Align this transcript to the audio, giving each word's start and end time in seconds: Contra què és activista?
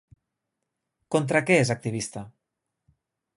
Contra 1.15 1.41
què 1.51 1.59
és 1.65 1.73
activista? 1.75 2.25